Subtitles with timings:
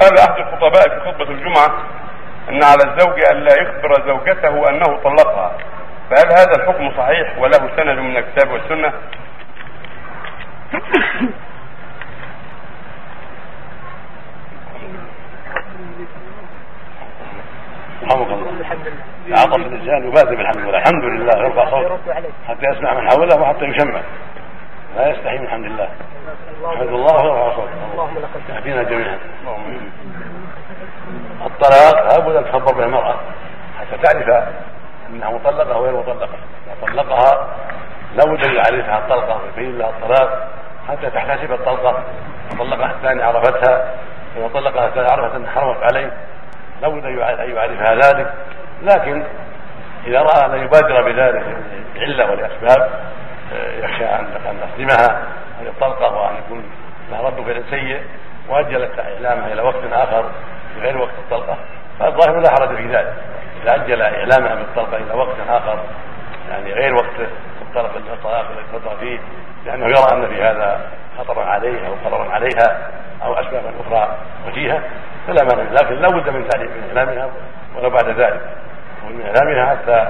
[0.00, 1.70] قال أحد الخطباء في خطبة الجمعة
[2.48, 5.52] أن على الزوج أن لا يخبر زوجته أنه طلقها
[6.10, 8.92] فهل هذا الحكم صحيح وله سند من الكتاب والسنة؟
[18.02, 18.52] رحمك الله.
[19.30, 20.78] عطف الانسان يبادر بالحمد لله.
[20.78, 21.38] الحمد لله.
[21.44, 21.98] يرفع صوته
[22.48, 24.00] حتى يسمع من حوله وحتى يشمع.
[24.96, 25.88] لا يستحي من حمد الله.
[26.62, 29.18] يحمد الله ويرفع صوته اللهم لك يهدينا جميعا.
[31.60, 33.14] الطلاق لابد أن تخبر به المرأة.
[33.80, 34.44] حتى تعرف
[35.10, 36.28] أنها مطلقة أو غير مطلقة.
[36.66, 37.48] إذا طلقها
[38.14, 40.48] لابد أن يعرفها الطلقة ويبين لها الطلاق
[40.88, 42.02] حتى تحتسب الطلقة.
[42.58, 43.94] طلقها الثاني عرفتها
[44.36, 46.12] إذا طلقها الثاني عرفت أنها حرمت عليه
[46.82, 47.18] لابد أن
[47.56, 48.34] يعرفها ذلك.
[48.82, 49.24] لكن
[50.06, 51.56] إذا رأى أن يبادر بذلك
[51.96, 52.90] علة ولاسباب
[53.52, 54.26] آه، يخشى ان
[54.78, 55.22] يصدمها
[55.60, 56.64] أن الطلقه وأن يكون
[57.10, 58.02] لها رد فعل سيء
[58.48, 60.24] وأجلت إعلامها إلى وقت آخر.
[60.80, 61.56] غير وقت الطلقة.
[61.98, 63.14] فالظاهر لا حرج في ذلك.
[63.62, 65.80] اذا أجل إعلامها بالطلقة إلى وقت آخر.
[66.50, 67.30] يعني غير وقت
[67.62, 69.18] الطلق الطلاق الذي تطلق فيه.
[69.66, 70.80] لأنه يرى أن في هذا
[71.18, 72.90] خطرا عليه أو خطرا عليها
[73.24, 74.82] أو أسبابا أخرى وجيهة.
[75.26, 75.70] فلا مانع.
[75.70, 77.30] لكن لا بد من تعليم من إعلامها
[77.76, 78.40] ولو بعد ذلك.
[79.04, 80.08] ومن إعلامها حتى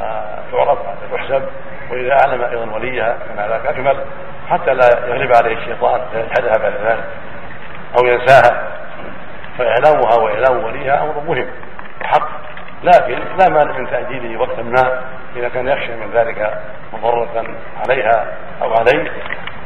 [0.00, 1.42] آه، تعرف حتى تحسب
[1.90, 4.04] وإذا أعلم أيضا وليها كان ذلك اكمل
[4.48, 7.04] حتى لا يغلب عليه الشيطان فيجحدها بعد ذلك
[7.98, 8.73] أو ينساها.
[9.58, 11.46] فإعلامها وإعلام وليها أمر مهم
[12.02, 12.28] وحق
[12.84, 15.00] لكن لا مانع من تأجيله وقتا ما
[15.36, 16.60] إذا كان يخشى من ذلك
[16.92, 17.44] مضرة
[17.86, 19.10] عليها أو عليه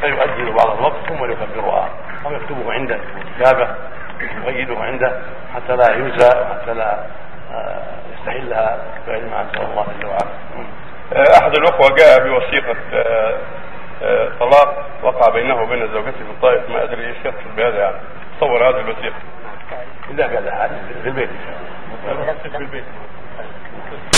[0.00, 1.88] فيؤجل بعض الوقت ثم يكبرها
[2.26, 3.68] أو يكتبه عنده في كتابه
[4.20, 5.20] يقيده عنده
[5.54, 6.98] حتى لا ينسى وحتى لا
[7.52, 10.30] آه، يستحلها بغير ما أنزل الله جل وعلا.
[11.12, 12.76] آه، أحد الأخوة جاء بوثيقه
[14.02, 17.96] آه، طلاق وقع بينه وبين زوجته في الطائف ما أدري إيش يقصد بهذا يعني
[18.36, 19.16] تصور هذه الوثيقة.
[20.10, 20.70] إذا كان
[21.02, 21.28] في البيت.
[22.42, 22.84] في البيت.